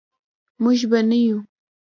موږ 0.63 0.79
به 0.89 0.99
نه 1.09 1.17
یو. 1.25 1.37